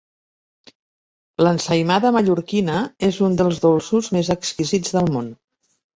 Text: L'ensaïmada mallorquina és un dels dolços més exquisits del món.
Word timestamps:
L'ensaïmada 1.47 2.11
mallorquina 2.17 2.79
és 3.11 3.21
un 3.27 3.39
dels 3.43 3.61
dolços 3.67 4.11
més 4.17 4.33
exquisits 4.37 4.97
del 4.97 5.13
món. 5.19 5.29